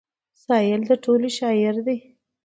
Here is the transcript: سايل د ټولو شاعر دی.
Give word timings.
سايل 0.43 0.81
د 0.89 0.91
ټولو 1.03 1.27
شاعر 1.37 1.75
دی. 1.87 1.97